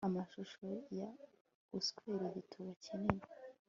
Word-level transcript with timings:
amashusho 0.07 0.67
yo 0.97 1.07
uswera 1.79 2.25
igituba 2.29 2.71
kinini 2.83 3.25